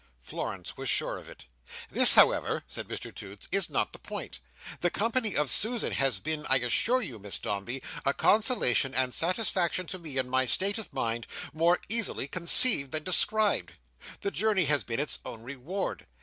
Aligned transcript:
Florence 0.19 0.77
was 0.77 0.89
sure 0.89 1.19
of 1.19 1.29
it. 1.29 1.45
"This, 1.91 2.15
however," 2.15 2.63
said 2.67 2.87
Mr 2.87 3.13
Toots, 3.13 3.47
"is 3.51 3.69
not 3.69 3.93
the 3.93 3.99
point. 3.99 4.39
The 4.79 4.89
company 4.89 5.35
of 5.37 5.47
Susan 5.51 5.91
has 5.93 6.17
been, 6.17 6.43
I 6.49 6.55
assure 6.57 7.03
you, 7.03 7.19
Miss 7.19 7.37
Dombey, 7.37 7.83
a 8.03 8.11
consolation 8.11 8.95
and 8.95 9.13
satisfaction 9.13 9.85
to 9.85 9.99
me, 9.99 10.17
in 10.17 10.27
my 10.27 10.45
state 10.47 10.79
of 10.79 10.91
mind, 10.91 11.27
more 11.53 11.79
easily 11.87 12.27
conceived 12.27 12.91
than 12.91 13.03
described. 13.03 13.73
The 14.21 14.31
journey 14.31 14.65
has 14.65 14.83
been 14.83 14.99
its 14.99 15.19
own 15.23 15.43
reward. 15.43 16.07